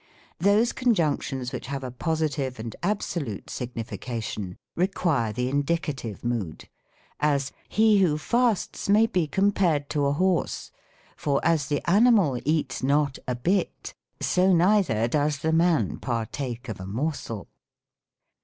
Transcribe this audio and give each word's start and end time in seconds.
"The 0.39 0.49
Liidics! 0.49 0.49
I 0.49 0.51
■ 0.53 0.57
Those 0.57 0.71
conjunctions 0.73 1.51
which 1.51 1.67
have 1.67 1.83
a 1.83 1.91
positive 1.91 2.57
and 2.59 2.75
abso. 2.81 3.23
lute 3.23 3.51
signification, 3.51 4.57
require 4.75 5.31
the 5.31 5.47
indicative 5.47 6.23
mood: 6.25 6.67
as, 7.19 7.51
"Hi 7.73 7.97
who 7.99 8.17
fasts 8.17 8.89
may 8.89 9.05
be 9.05 9.27
compared 9.27 9.91
to 9.91 10.07
a 10.07 10.13
horse: 10.13 10.71
for 11.15 11.39
as 11.43 11.67
the 11.67 11.87
ani 11.87 12.09
mal 12.09 12.39
eats 12.45 12.81
not 12.81 13.19
a 13.27 13.35
bit, 13.35 13.93
so 14.19 14.51
neither 14.51 15.07
does 15.07 15.37
the 15.37 15.53
man 15.53 15.99
partake 15.99 16.67
of 16.67 16.79
a 16.79 16.87
morsel." 16.87 17.47